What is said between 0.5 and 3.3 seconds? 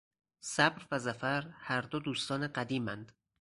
صبر و ظفر هر دو دوستان قدیماند...